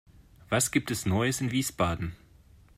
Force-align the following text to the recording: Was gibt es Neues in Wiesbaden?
Was 0.49 0.71
gibt 0.71 0.89
es 0.89 1.05
Neues 1.05 1.41
in 1.41 1.51
Wiesbaden? 1.51 2.15